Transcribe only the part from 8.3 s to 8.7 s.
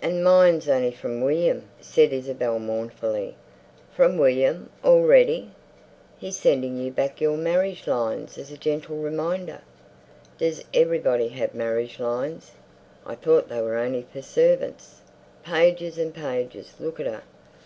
as a